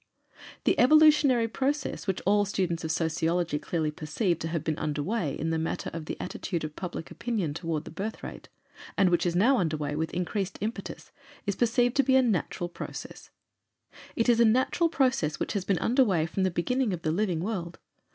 The 0.63 0.79
evolutionary 0.79 1.47
process 1.47 2.07
which 2.07 2.21
all 2.25 2.43
students 2.43 2.83
of 2.83 2.91
sociology 2.91 3.59
clearly 3.59 3.91
perceive 3.91 4.39
to 4.39 4.47
have 4.47 4.63
been 4.63 4.79
underway 4.79 5.37
in 5.37 5.51
the 5.51 5.59
matter 5.59 5.91
of 5.93 6.05
the 6.07 6.19
attitude 6.19 6.63
of 6.63 6.75
public 6.75 7.11
opinion 7.11 7.53
toward 7.53 7.85
the 7.85 7.91
birth 7.91 8.23
rate, 8.23 8.49
and 8.97 9.11
which 9.11 9.27
is 9.27 9.35
now 9.35 9.59
underway 9.59 9.95
with 9.95 10.11
increased 10.11 10.57
impetus, 10.59 11.11
is 11.45 11.55
perceived 11.55 11.95
to 11.97 12.03
be 12.03 12.15
a 12.15 12.23
natural 12.23 12.67
process. 12.67 13.29
It 14.15 14.27
is 14.27 14.39
a 14.39 14.43
natural 14.45 14.89
process 14.89 15.39
which 15.39 15.53
has 15.53 15.65
been 15.65 15.77
underway 15.77 16.25
from 16.25 16.41
the 16.41 16.49
beginning 16.49 16.93
of 16.93 17.03
the 17.03 17.11
living 17.11 17.39
world. 17.41 17.77